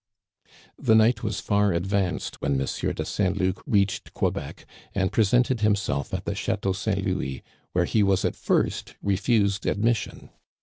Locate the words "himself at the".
5.61-6.31